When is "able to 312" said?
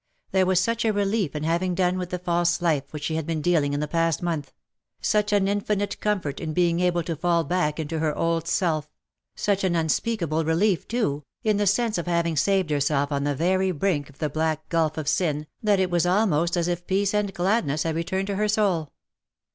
6.79-7.19